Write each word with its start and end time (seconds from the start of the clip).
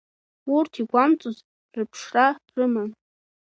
Урҭ 0.55 0.73
игәамҵуаз 0.81 1.37
рыԥшра 1.75 2.27
рыман. 2.55 2.89